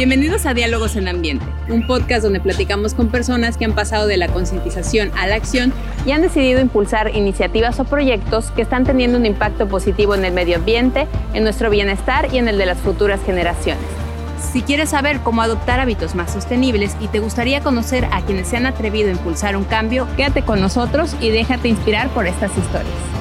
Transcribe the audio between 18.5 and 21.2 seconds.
han atrevido a impulsar un cambio, quédate con nosotros